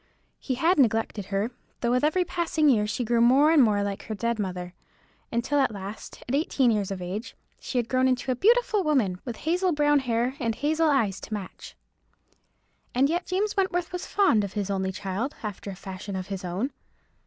[0.39, 1.51] He had neglected her,
[1.81, 4.73] though with every passing year she grew more and more like her dead mother,
[5.31, 9.21] until at last, at eighteen years of age, she had grown into a beautiful woman,
[9.25, 11.75] with hazel brown hair, and hazel eyes to match.
[12.95, 16.43] And yet James Wentworth was fond of his only child, after a fashion of his
[16.43, 16.71] own.